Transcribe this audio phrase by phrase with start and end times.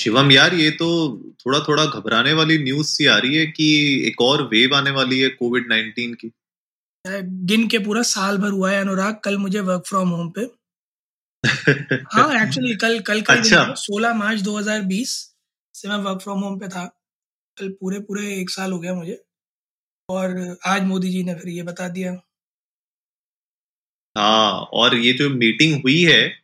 [0.00, 0.88] शिवम यार ये तो
[1.46, 3.66] थोड़ा थोड़ा घबराने वाली न्यूज़ सी आ रही है कि
[4.08, 6.30] एक और वेव आने वाली है कोविड नाइनटीन की
[7.44, 10.40] गिन के पूरा साल भर हुआ है अनुराग कल मुझे वर्क फ्रॉम होम पे।
[12.12, 15.36] हाँ एक्चुअली कल कल का अच्छा। सोलह मार्च 2020
[15.74, 17.00] से मैं वर्क फ्रॉम होम पे था।
[17.58, 19.22] कल पूरे पूरे एक साल हो गया मुझे।
[20.10, 22.12] और आज मोदी जी ने फिर ये बता दिया।
[24.18, 26.39] हाँ और ये जो मीटिंग हुई है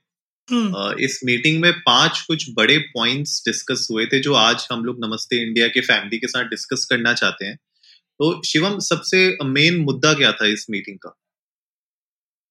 [1.00, 5.36] इस मीटिंग में पाँच कुछ बड़े पॉइंट्स डिस्कस हुए थे जो आज हम लोग नमस्ते
[5.36, 7.56] इंडिया के फैमिली के साथ डिस्कस करना चाहते हैं।
[8.18, 11.16] तो शिवम सबसे मेन मुद्दा क्या था इस मीटिंग का?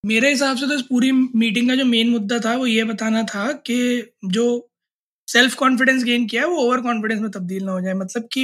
[0.06, 3.24] मेरे हिसाब से तो इस पूरी मीटिंग का जो मेन मुद्दा था वो ये बताना
[3.24, 4.70] था कि जो
[5.28, 8.42] सेल्फ कॉन्फिडेंस गेन किया है वो ओवर कॉन्फिडेंस में तब्दील ना हो जाए। मतलब कि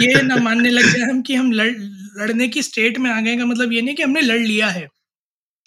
[0.00, 1.72] ये ना मानने लग जाए हम कि हम लड़
[2.18, 4.88] लड़ने की स्टेट में आ गए का मतलब ये नहीं कि हमने लड़ लिया है।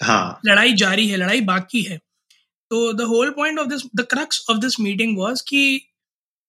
[0.04, 2.00] हाँ। लड़ाई जारी है लड़ाई बाकी है।
[2.72, 5.62] तो the whole point of this the crux of this meeting was कि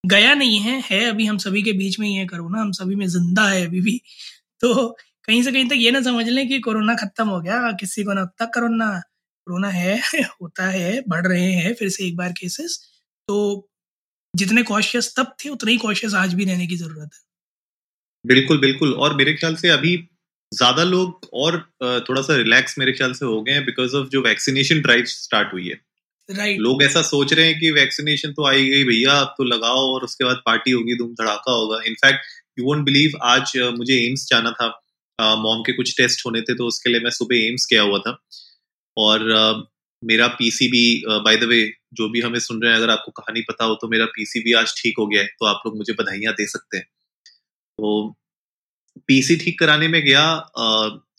[0.04, 2.94] गया नहीं है है अभी हम सभी के बीच में ही है कोरोना, हम सभी
[2.96, 4.00] में ज़िंदा है अभी भी।
[4.60, 4.88] तो
[5.28, 8.12] कहीं से कहीं तक ये ना समझ लें कि कोरोना खत्म हो गया, किसी को
[8.14, 8.90] ना अब तक कोरोना
[9.46, 9.98] कोरोना है,
[10.42, 12.78] होता है, बढ़ रहे हैं फिर से एक बार केसेस
[13.28, 13.68] तो
[14.34, 17.20] जितने कॉशियस तब थे, उतने ही कॉशियस आज भी रहने की ज़रूरत है।
[18.24, 19.96] बिल्कुल बिल्कुल। और मेरे ख्याल से अभी
[20.52, 21.58] ज़्यादा लोग और
[22.08, 25.52] थोड़ा सा रिलैक्स मेरे ख्याल से हो गए हैं बिकॉज़ ऑफ़ जो वैक्सीनेशन ड्राइव स्टार्ट
[25.52, 25.80] हुई है।
[26.28, 29.86] राइट लोग ऐसा सोच रहे हैं कि वैक्सीनेशन तो आई गई भैया, अब तो लगाओ
[29.94, 32.26] और उसके बाद पार्टी होगी, धूम धड़ाका होगा। इनफैक्ट
[32.58, 34.68] यू वोंट बिलीव आज मुझे एम्स जाना था।
[35.18, 38.16] मॉम के कुछ टेस्ट होने थे तो उसके लिए मैं सुबह एम्स गया हुआ था।
[38.96, 39.68] और
[40.02, 41.60] मेरा पीसीबी बाय द वे
[41.94, 44.74] जो भी हमें सुन रहे हैं, अगर आपको कहानी पता हो तो मेरा पीसीबी आज
[44.78, 48.16] ठीक हो गया है तो आप लोग मुझे बधाइयाँ दे सकते हैं। तो
[49.08, 50.24] पीसी ठीक कराने में गया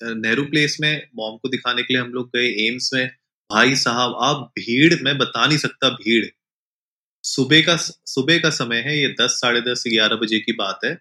[0.03, 3.09] नेहरू प्लेस में मॉम को दिखाने के लिए हम लोग गए एम्स में।
[3.51, 6.25] भाई साहब, आप भीड़, मैं बता नहीं सकता भीड़।
[7.23, 7.75] सुबह का
[8.05, 10.91] सुबह का समय है, ये दस, साढ़े दस, ग्यारह बजे की बात है।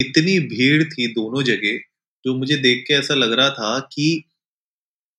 [0.00, 1.78] इतनी भीड़ थी दोनों जगह,
[2.24, 4.24] जो मुझे देख के ऐसा लग रहा था कि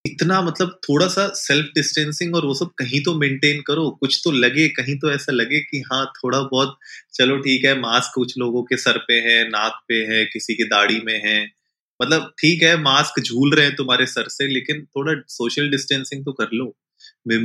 [0.05, 4.31] इतना मतलब थोड़ा सा सेल्फ डिस्टेंसिंग और वो सब कहीं तो मेंटेन करो, कुछ तो
[4.31, 6.77] लगे, कहीं तो ऐसा लगे कि हाँ थोड़ा बहुत,
[7.13, 10.63] चलो ठीक है मास्क कुछ लोगों के सर पे है, नाक पे है, किसी की
[10.63, 11.56] दाढ़ी में है।
[11.99, 16.31] मतलब ठीक है मास्क झूल रहे हैं तुम्हारे सर से लेकिन थोड़ा सोशल डिस्टेंसिंग तो
[16.33, 16.75] कर लो।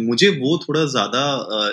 [0.02, 1.22] मुझे वो थोड़ा ज़्यादा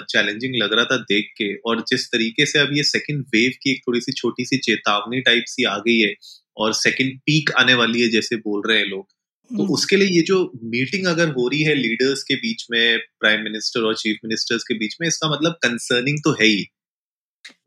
[0.10, 3.72] चैलेंजिंग लग रहा था देख के और जिस तरीके से अब ये सेकंड वेव की
[3.72, 6.14] एक थोड़ी सी छोटी सी चेतावनी टाइप सी आ गई है
[6.58, 9.06] और सेकंड पीक आने वाली है जैसे बोल रहे हैं लोग
[9.52, 12.98] तो हम्म। उसके लिए ये जो मीटिंग अगर हो रही है लीडर्स के बीच में
[13.20, 16.62] प्राइम मिनिस्टर और चीफ मिनिस्टर्स के बीच में इसका मतलब कंसर्निंग तो है ही।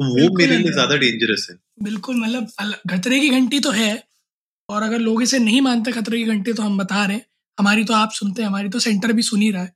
[0.01, 2.49] वो मेरे लिए ज़्यादा डेंजरस है। बिल्कुल मतलब
[2.91, 3.93] खतरे की घंटी तो है
[4.69, 7.25] और अगर लोग इसे नहीं मानते खतरे की घंटी तो हम बता रहे हैं।
[7.59, 9.73] हमारी तो आप सुनते हैं हमारी तो सेंटर भी सुन ही रहा है।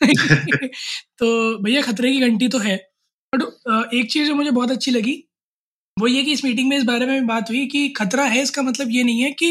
[1.18, 2.76] तो भैया खतरे की घंटी तो है।
[3.32, 3.42] बट
[3.94, 5.12] एक चीज़ जो मुझे बहुत अच्छी लगी
[5.96, 8.62] वो ये कि इस मीटिंग में इस बारे में बात हुई कि खतरा है इसका
[8.62, 9.50] मतलब ये नहीं है कि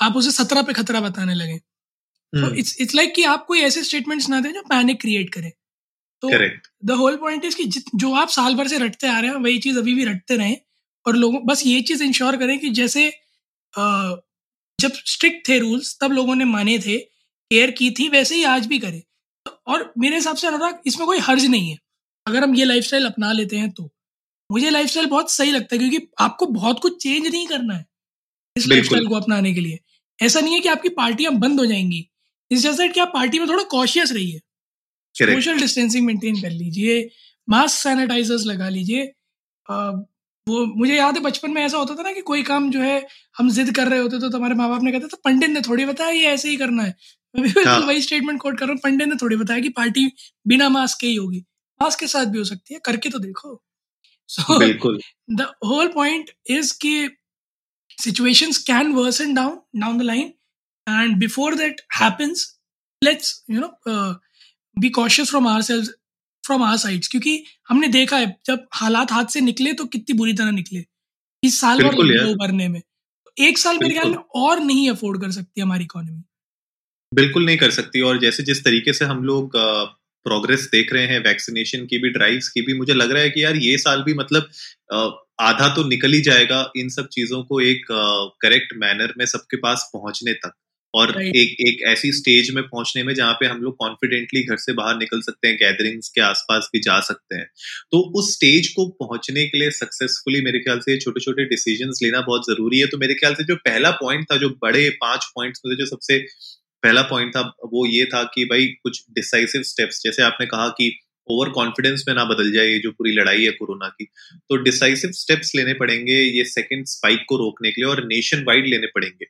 [0.00, 1.60] आप उसे सत्रह पे खतरा बताने लगे।
[2.54, 5.50] इट्स इट्स लाइक कि आप कोई ऐसे स्टेटमेंट्स ना दें जो पैनिक क्रिएट करें।
[6.22, 6.32] तो
[6.84, 7.64] द होल पॉइंट इज़ कि
[7.96, 10.56] जो आप साल भर से रटते आ रहे हैं वही चीज़ अभी भी रटते रहें।
[11.06, 13.08] और लोगों बस ये चीज़ इंश्योर करें कि जैसे
[13.74, 18.66] जब स्ट्रिक्ट थे रूल्स तब लोगों ने माने थे केयर की थी वैसे ही आज
[18.66, 19.02] भी करें।
[19.66, 21.78] और मेरे हिसाब से अनुराग इसमें कोई हर्ज नहीं है।
[22.26, 23.90] अगर हम ये लाइफस्टाइल अपना लेते हैं तो।
[24.50, 27.86] मुझे लाइफस्टाइल बहुत सही लगता है क्योंकि आपको बहुत कुछ चेंज नहीं करना है
[28.56, 29.78] इस लाइफ लाइफस्टाइल को अपनाने के लिए।
[30.18, 32.08] ऐसा नहीं है कि आपकी पार्टियाँ बंद हो जाएँगी।
[32.50, 34.40] इस जैसा कि आप पार्टी में थोड़ा कॉशियस रहिए.
[35.14, 37.10] सोशल डिस्टेंसिंग मेंटेन कर लीजिए
[37.48, 39.12] मास्क सैनिटाइजर्स लगा लीजिए।
[40.48, 43.06] वो मुझे याद है बचपन में ऐसा होता था ना कि कोई काम जो है
[43.38, 45.84] हम जिद कर रहे होते तो तुम्हारे माँ बाप ने कहते थे पंडित ने थोड़ी
[45.86, 46.94] बताया ये ऐसे ही करना है।
[47.36, 50.06] मैं भी हाँ। वही स्टेटमेंट कोट कर रहा हूँ पंडित ने थोड़ी बताया कि पार्टी
[50.46, 51.38] बिना मास्क के ही होगी।
[51.82, 53.60] मास्क के साथ भी हो सकती है करके तो देखो।
[54.28, 54.58] सो
[55.38, 57.08] the whole point is कि
[57.98, 60.30] situations can worsen down down the line
[60.86, 62.40] and before that happens
[63.02, 64.14] let's you know uh,
[64.76, 65.90] be cautious from ourselves
[66.44, 70.32] from our sides क्योंकि हमने देखा है जब हालात हाथ से निकले तो कितनी बुरी
[70.32, 70.84] तरह निकले।
[71.44, 71.94] इस साल भर
[72.24, 72.82] उभरने में।
[73.38, 76.22] एक साल मेरे ख्याल में और नहीं अफोर्ड कर सकती हमारी इकोनॉमी
[77.14, 79.56] बिल्कुल नहीं कर सकती और जैसे जिस तरीके से हम लोग
[80.26, 83.44] प्रोग्रेस देख रहे हैं वैक्सीनेशन की भी ड्राइव्स की भी मुझे लग रहा है कि
[83.44, 84.50] यार ये साल भी मतलब
[85.40, 87.86] आधा तो निकल ही जाएगा इन सब चीज़ों को एक
[88.42, 90.52] करेक्ट मैनर में सबके पास पहुँचने तक।
[90.94, 91.36] और right.
[91.36, 94.96] एक एक ऐसी स्टेज में पहुँचने में जहाँ पे हम लोग कॉन्फिडेंटली घर से बाहर
[94.96, 97.46] निकल सकते हैं गैदरिंग्स के आसपास भी जा सकते हैं।
[97.92, 102.20] तो उस स्टेज को पहुँचने के लिए सक्सेसफुली मेरे ख्याल से छोटे छोटे डिसीज़न लेना
[102.20, 105.62] बहुत ज़रूरी है। तो मेरे ख्याल से जो पहला पॉइंट था जो बड़े पाँच पॉइंट्स
[105.66, 106.18] में जो सबसे
[106.82, 110.90] पहला पॉइंट था वो ये था कि भाई कुछ डिसाइसिव स्टेप्स जैसे आपने कहा कि
[111.28, 114.04] ओवर कॉन्फिडेंस में ना बदल जाए ये जो पूरी लड़ाई है कोरोना की।
[114.48, 118.66] तो डिसाइसिव स्टेप्स लेने पड़ेंगे ये सेकेंड स्पाइक को रोकने के लिए और नेशन वाइड
[118.66, 119.26] लेने पड़ेंगे।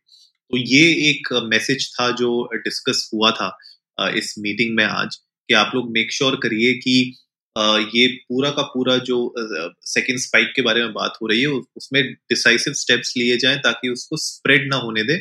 [0.50, 0.80] तो ये
[1.10, 3.56] एक मैसेज था जो डिस्कस हुआ था
[4.16, 5.16] इस मीटिंग में आज
[5.48, 6.96] कि आप लोग मेक श्योर करिए कि
[7.96, 9.16] ये पूरा का पूरा जो
[9.86, 13.88] सेकेंड स्पाइक के बारे में बात हो रही है उसमें डिसाइसिव स्टेप्स लिए जाएँ ताकि
[13.88, 15.20] उसको स्प्रेड ना होने दे।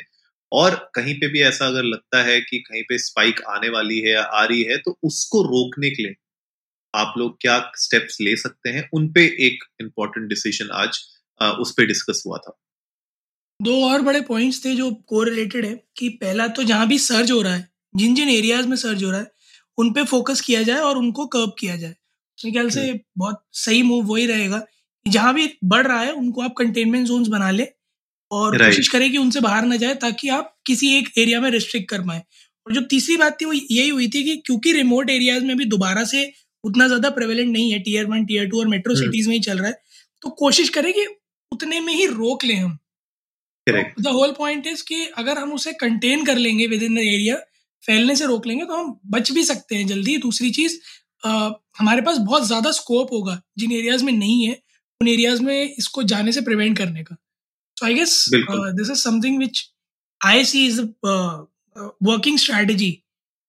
[0.52, 4.12] और कहीं पे भी ऐसा अगर लगता है कि कहीं पे स्पाइक आने वाली है
[4.12, 6.16] या आ रही है तो उसको रोकने के लिए
[6.94, 11.00] आप लोग क्या स्टेप्स ले सकते हैं, उन पे एक इंपॉर्टेंट डिसीज़न आज
[11.60, 12.58] उस पर डिस्कस हुआ था।
[13.64, 17.32] दो और बड़े पॉइंट्स थे जो को रिलेटेड है कि पहला तो जहाँ भी सर्ज
[17.32, 19.32] हो रहा है जिन जिन एरियाज़ में सर्ज हो रहा है
[19.78, 21.90] उन पे फोकस किया जाए और उनको कर्ब किया जाए।
[22.38, 22.82] मेरे ख्याल से।
[23.18, 27.30] बहुत सही मूव वही रहेगा कि जहाँ भी बढ़ रहा है उनको आप कंटेनमेंट जोन
[27.30, 27.68] बना ले
[28.32, 31.90] और कोशिश करें कि उनसे बाहर ना जाए ताकि आप किसी एक एरिया में रिस्ट्रिक्ट
[31.90, 32.20] कर पाए।
[32.68, 35.66] और जो तीसरी बात थी वो यही हुई थी कि क्योंकि रिमोट एरियाज़ में भी
[35.68, 36.32] दोबारा से
[36.64, 39.58] उतना ज़्यादा प्रेवलेंट नहीं है टीयर वन टीयर टू और मेट्रो सिटीज़ में ही चल
[39.58, 39.82] रहा है
[40.22, 41.06] तो कोशिश करें कि
[41.52, 42.78] उतने में ही रोक लें हम।
[43.68, 47.36] द होल पॉइंट इज़ कि अगर हम उसे कंटेन कर लेंगे विद इन द एरिया
[47.84, 50.78] फैलने से रोक लेंगे तो हम बच भी सकते हैं जल्दी। दूसरी चीज़
[51.80, 54.54] हमारे पास बहुत ज़्यादा स्कोप होगा जिन एरियाज़ में नहीं है
[55.02, 57.16] उन एरियाज़ में इसको जाने से प्रिवेंट करने का।
[57.78, 59.64] So I guess this is something which
[60.22, 60.82] I see is
[62.04, 62.92] working strategy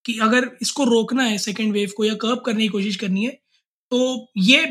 [0.04, 3.30] कि अगर इसको रोकना है सेकेंड वेव को या कर्व करने की कोशिश करनी है
[3.92, 4.00] तो
[4.38, 4.64] ये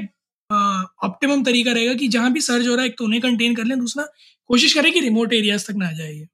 [1.03, 3.63] ऑप्टिमम तरीका रहेगा कि जहाँ भी सर्ज हो रहा है एक तो उन्हें कंटेन कर
[3.63, 4.05] लें दूसरा
[4.49, 6.27] कोशिश करें कि रिमोट एरियाज़ तक ना जाए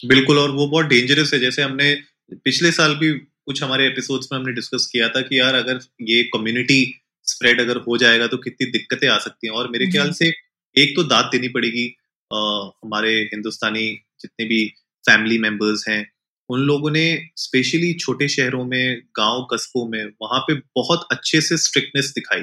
[0.00, 1.94] बिल्कुल और वो बहुत डेंजरस है। जैसे हमने
[2.34, 6.22] पिछले साल भी कुछ हमारे एपिसोड्स में हमने डिस्कस किया था कि यार अगर ये
[6.22, 6.80] कम्युनिटी
[7.26, 10.28] स्प्रेड अगर हो जाएगा तो कितनी दिक्कतें आ सकती हैं। और मेरे ख्याल से
[10.76, 11.86] एक तो दाद देनी पड़ेगी
[12.30, 12.38] आ,
[12.84, 13.86] हमारे हिंदुस्तानी
[14.20, 14.66] जितने भी
[15.04, 16.02] फैमिली मेंबर्स हैं
[16.48, 17.04] उन लोगों ने
[17.36, 22.42] स्पेशली छोटे शहरों में गाँव कस्बों में वहाँ पे बहुत अच्छे से स्ट्रिक्टनेस दिखाई।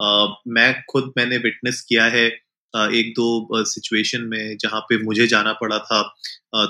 [0.00, 2.26] मैं खुद मैंने विटनेस किया है
[2.74, 6.02] एक दो सिचुएशन में जहाँ पे मुझे जाना पड़ा था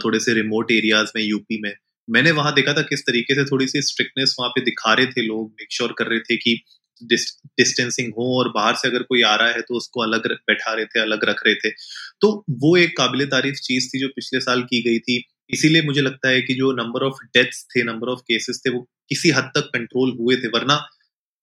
[0.04, 1.72] थोड़े से रिमोट एरियाज़ में यूपी में।
[2.08, 5.22] मैंने वहाँ देखा था किस तरीके से थोड़ी सी स्ट्रिक्टनेस वहाँ पे दिखा रहे थे
[5.26, 6.60] लोग मेक श्योर कर रहे थे कि
[7.02, 10.84] डिस्टेंसिंग हो और बाहर से अगर कोई आ रहा है तो उसको अलग बैठा रहे
[10.86, 11.70] थे, अलग रख रहे थे।
[12.20, 16.00] तो वो एक काबिल तारीफ़ चीज़ थी जो पिछले साल की गई थी। इसीलिए मुझे
[16.02, 18.80] लगता है कि जो नंबर ऑफ़ डेथ्स थे नंबर ऑफ़ केसेस थे, वो
[19.10, 20.80] किसी हद तक कंट्रोल हुए थे, वरना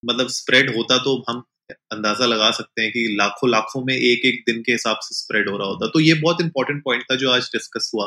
[0.04, 1.44] मतलब स्प्रेड होता तो हम
[1.92, 5.50] अंदाज़ा लगा सकते हैं कि लाखों लाखों में एक एक दिन के हिसाब से स्प्रेड
[5.50, 8.06] हो रहा होता। तो ये बहुत इंपॉर्टेंट पॉइंट था जो आज डिस्कस हुआ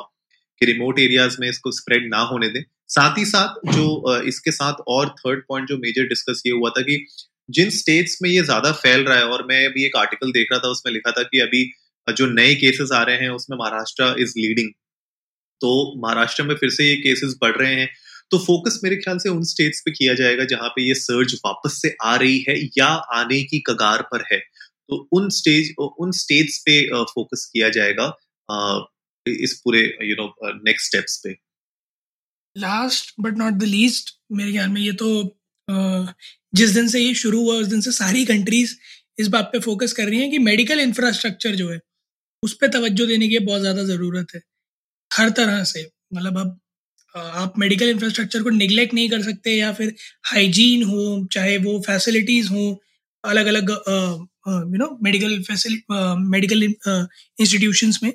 [0.61, 4.83] कि रिमोट एरियाज़ में इसको स्प्रेड ना होने दें। साथ ही साथ जो इसके साथ
[4.89, 7.05] और थर्ड पॉइंट जो मेजर डिस्कस ये हुआ था कि
[7.51, 10.61] जिन स्टेट्स में ये ज़्यादा फैल रहा है, और मैं अभी एक आर्टिकल देख रहा
[10.61, 11.65] था, उसमें लिखा था कि अभी
[12.07, 14.71] जो नए केसेस आ रहे हैं, उसमें महाराष्ट्र इज़ लीडिंग
[15.61, 17.89] तो महाराष्ट्र में फिर से ये केसेस बढ़ रहे हैं।
[18.31, 21.81] तो फोकस मेरे ख्याल से उन स्टेट्स पे किया जाएगा जहाँ पे ये सर्ज वापस
[21.83, 26.59] से आ रही है या आने की कगार पर है। तो उन स्टेज उन स्टेट्स
[26.67, 28.07] पे फोकस किया जाएगा
[29.27, 30.27] इस पूरे यू नो
[30.65, 31.31] नेक्स्ट स्टेप्स पे।
[32.57, 35.09] Last but not the least मेरे ख्याल में ये तो
[36.53, 38.75] जिस दिन से ये शुरू हुआ, उस दिन से सारी कंट्रीज़
[39.19, 41.81] इस बात पे फोकस कर रही हैं कि मेडिकल इंफ्रास्ट्रक्चर जो है,
[42.43, 44.41] उस पर तवज्जो देने की बहुत ज़्यादा ज़रूरत है।
[45.11, 46.59] हर तरह से मतलब अब
[47.15, 49.95] आप मेडिकल इंफ्रास्ट्रक्चर को निगलेक्ट नहीं कर सकते या फिर
[50.27, 52.81] हाइजीन हो, चाहे वो फैसिलिटीज़ हो
[53.25, 58.13] अलग अलग you know medical facility medical institutions में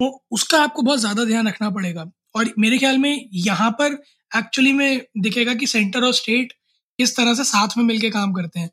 [0.00, 3.92] वो उसका आपको बहुत ज़्यादा ध्यान रखना पड़ेगा। और मेरे ख्याल में यहाँ पर
[4.30, 6.52] एक्चुअली में दिखेगा कि सेंटर और स्टेट
[6.98, 8.68] किस तरह से साथ में मिलकर काम करते हैं,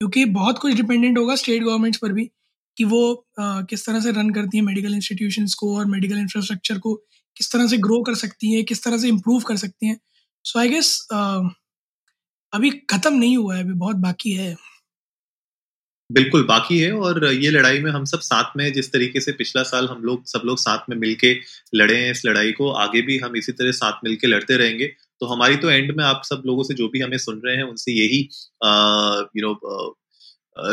[0.00, 2.30] क्योंकि बहुत कुछ डिपेंडेंट होगा स्टेट गवर्नमेंट्स पर भी।
[2.76, 3.00] कि वो
[3.40, 6.94] आ, किस तरह से रन करती हैं मेडिकल इंस्टीट्यूशंस को और मेडिकल इंफ्रास्ट्रक्चर को
[7.36, 9.98] किस तरह से ग्रो कर सकती हैं किस तरह से इम्प्रूव कर सकती हैं।
[10.44, 10.96] सो आई गेस
[12.52, 14.54] अभी ख़त्म नहीं हुआ है अभी बहुत बाकी है।
[16.10, 19.62] बिल्कुल बाकी है और ये लड़ाई में हम सब साथ में जिस तरीके से पिछला
[19.62, 21.32] साल हम लोग सब लोग साथ में मिलके
[21.74, 24.86] लड़े हैं इस लड़ाई को आगे भी हम इसी तरह साथ मिलके लड़ते रहेंगे।
[25.20, 27.62] तो हमारी तो एंड में आप सब लोगों से जो भी हमें सुन रहे हैं
[27.64, 28.20] उनसे यही
[29.36, 29.96] यू नो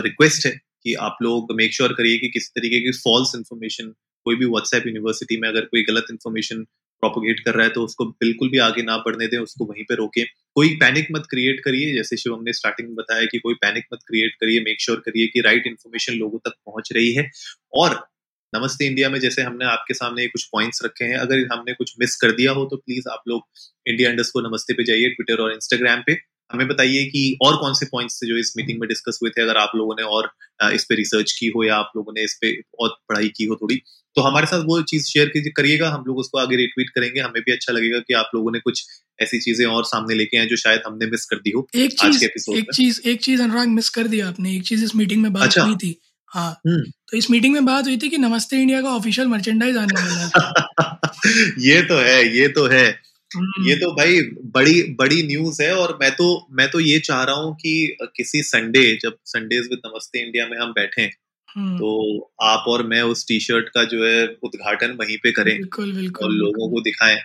[0.02, 3.94] रिक्वेस्ट है। कि आप लोग मेक श्योर करिए कि किसी तरीके की फॉल्स इन्फॉर्मेशन
[4.26, 6.64] कोई भी व्हाट्सएप यूनिवर्सिटी में अगर कोई गलत इन्फॉर्मेशन
[7.04, 9.96] प्रोपोगेट कर रहा है तो उसको बिल्कुल भी आगे ना बढ़ने दें, उसको वहीं पर
[9.96, 10.24] रोकें।
[10.56, 14.00] कोई पैनिक मत क्रिएट करिए, जैसे शिवम ने स्टार्टिंग में बताया कि कोई पैनिक मत
[14.08, 17.30] क्रिएट करिए मेक श्योर करिए कि राइट इन्फॉर्मेशन लोगों तक पहुँच रही है।
[17.74, 17.96] और
[18.54, 22.16] नमस्ते इंडिया में जैसे हमने आपके सामने कुछ पॉइंट्स रखे हैं, अगर हमने कुछ मिस
[22.16, 23.42] कर दिया हो तो प्लीज़ आप लोग
[23.86, 26.14] इंडिया इंडस को नमस्ते पे जाइए ट्विटर और इंस्टाग्राम पे।
[26.54, 29.42] हमें बताइए कि और कौन से पॉइंट्स थे जो इस मीटिंग में डिस्कस हुए थे
[29.42, 30.30] अगर आप लोगों ने और
[30.74, 33.56] इस पे रिसर्च की हो या आप लोगों ने इस पे और पढ़ाई की हो
[33.56, 33.82] थोड़ी
[34.16, 37.52] तो हमारे साथ वो चीज़ शेयर करिएगा हम लोग उसको आगे रिट्वीट करेंगे हमें भी
[37.52, 38.84] अच्छा लगेगा कि आप लोगों ने कुछ
[39.20, 42.18] ऐसी चीज़ें और सामने लेके आए जो शायद हमने मिस कर दी हो एक आज
[42.18, 45.22] के एपिसोड एक चीज़ एक चीज़ अनुराग मिस कर दिया आपने एक चीज़ इस मीटिंग
[45.22, 45.64] में बात अच्छा?
[45.64, 45.96] हुई थी
[46.32, 49.78] हाँ हम्म। तो इस मीटिंग में बात हुई थी कि नमस्ते इंडिया का ऑफिशियल मर्चेंडाइज
[49.78, 50.30] आने वाला है
[51.62, 52.86] ये तो है ये तो है।
[53.38, 57.36] ये तो भाई बड़ी बड़ी न्यूज़ है और मैं तो मैं तो ये चाह रहा
[57.36, 61.02] हूँ कि किसी संडे जब संडेज विद नमस्ते इंडिया में हम बैठे
[61.58, 65.58] हम्म। तो आप और मैं उस टी शर्ट का जो है उद्घाटन वहीं पे करें
[65.58, 67.18] बिल्कुल बिल्कुल और लोगों को दिखाएँ।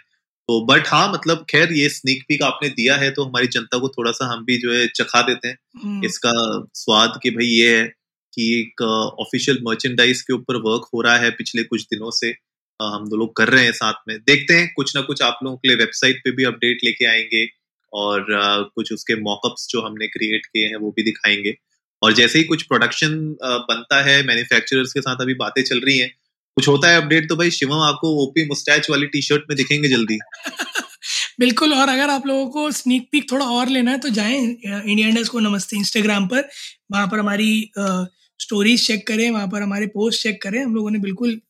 [0.48, 3.88] तो बट हाँ मतलब खैर ये स्नीक पीक आपने दिया है तो हमारी जनता को
[3.88, 6.32] थोड़ा सा हम भी जो है चखा देते हैं। हम्म। इसका
[6.74, 7.84] स्वाद कि भाई ये है
[8.32, 8.82] कि एक
[9.20, 12.34] ऑफिशियल मर्चेंडाइज के ऊपर वर्क हो रहा है पिछले कुछ दिनों से।
[12.80, 15.56] हम दो लोग कर रहे हैं साथ में। देखते हैं, कुछ ना कुछ आप लोगों
[15.56, 17.46] के लिए वेबसाइट पे भी अपडेट लेके आएँगे
[17.92, 18.26] और
[18.74, 21.54] कुछ उसके मॉकअप्स जो हमने क्रिएट किए हैं वो भी दिखाएँगे।
[22.02, 26.08] और जैसे ही कुछ प्रोडक्शन बनता है मैन्युफैक्चरर्स के साथ अभी बातें चल रही हैं,
[26.56, 29.88] कुछ होता है अपडेट तो भाई शिवम आपको ओपी मुस्टैच वाली टी शर्ट में दिखेंगे
[29.88, 30.18] जल्दी।
[31.40, 35.08] बिल्कुल, और अगर आप लोगों को स्नीक पीक थोड़ा और लेना है तो जाएँ इंडिया
[35.08, 36.48] इंडस्ट को नमस्ते इंस्टाग्राम पर।
[36.92, 40.98] वहाँ पर हमारी स्टोरीज चेक करें, वहाँ पर हमारे पोस्ट चेक करें। हम लोगों ने
[41.00, 41.40] बिल्कुल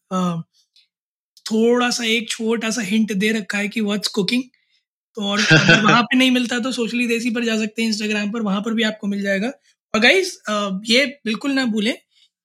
[1.46, 4.42] थोड़ा सा एक छोटा सा हिंट दे रखा है कि व्हाट्स कुकिंग
[5.16, 8.30] तो और अगर वहाँ पे नहीं मिलता तो सोशली देसी पर जा सकते हैं इंस्टाग्राम
[8.30, 9.48] पर, वहाँ पर भी आपको मिल जाएगा।
[9.94, 10.38] और गाइस
[10.90, 11.94] ये बिल्कुल ना भूलें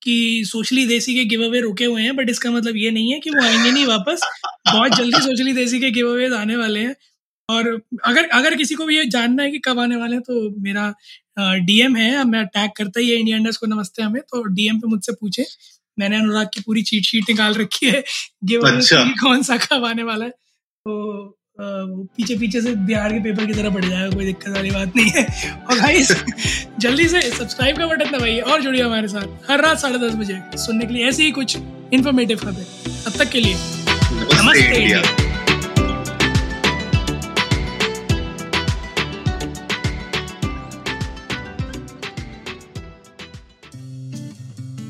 [0.02, 3.20] कि सोशली देसी के गिव अवे रुके हुए हैं बट इसका मतलब ये नहीं है
[3.20, 4.22] कि वो आएँगे नहीं वापस।
[4.68, 6.96] बहुत जल्दी सोशली देसी के गिव अवे आने वाले हैं।
[7.50, 7.68] और
[8.06, 10.94] अगर अगर किसी को भी ये जानना है कि कब आने वाले हैं तो मेरा
[11.66, 14.88] डीएम है। मैं टैग करता ही है इंडिया इंडस को नमस्ते हमें तो डीएम पे
[14.88, 15.46] मुझसे पूछे।
[15.98, 18.04] मैंने अनुराग की पूरी चीट शीट निकाल रखी है
[18.44, 23.46] गिव अच्छा। कौन सा कब आने वाला है। तो पीछे पीछे से बिहार के पेपर
[23.46, 25.26] की तरह पड़ जाएगा कोई दिक्कत वाली बात नहीं है।
[25.62, 26.04] और भाई
[26.80, 30.40] जल्दी से सब्सक्राइब का बटन दबाइए और जुड़िए हमारे साथ हर रात साढ़े दस बजे
[30.58, 31.58] सुनने के लिए ऐसी ही कुछ
[31.94, 32.66] इन्फॉर्मेटिव खबर।
[33.06, 35.02] तब तक के लिए नमस्ते इंडिया।